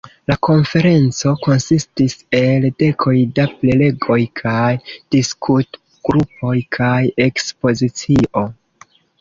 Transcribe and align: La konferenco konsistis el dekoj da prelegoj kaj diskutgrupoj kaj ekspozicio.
La 0.29 0.35
konferenco 0.45 1.33
konsistis 1.47 2.15
el 2.39 2.65
dekoj 2.83 3.13
da 3.41 3.45
prelegoj 3.59 4.19
kaj 4.41 4.73
diskutgrupoj 5.17 6.57
kaj 6.79 6.99
ekspozicio. 7.31 8.47